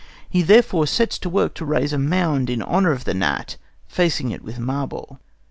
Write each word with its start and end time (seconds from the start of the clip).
He 0.27 0.41
therefore 0.41 0.87
sets 0.87 1.19
to 1.19 1.29
work 1.29 1.53
to 1.53 1.63
raise 1.63 1.93
a 1.93 1.99
mound 1.99 2.49
in 2.49 2.63
honour 2.63 2.89
of 2.91 3.03
the 3.03 3.13
gnat, 3.13 3.57
facing 3.85 4.31
it 4.31 4.41
with 4.43 4.57
marble. 4.57 5.19